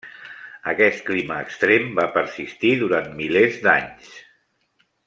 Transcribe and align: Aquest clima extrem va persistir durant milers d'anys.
Aquest 0.71 1.03
clima 1.09 1.37
extrem 1.47 1.93
va 2.01 2.07
persistir 2.17 2.73
durant 2.83 3.13
milers 3.23 3.63
d'anys. 3.69 4.13